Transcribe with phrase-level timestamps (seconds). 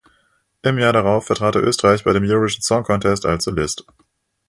[0.63, 3.85] Im Jahr darauf vertrat er Österreich bei dem „Eurovision Song Contest“ als Solist.